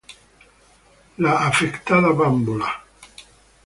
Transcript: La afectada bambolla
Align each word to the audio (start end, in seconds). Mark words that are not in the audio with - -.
La 1.19 1.35
afectada 1.51 2.11
bambolla 2.23 2.71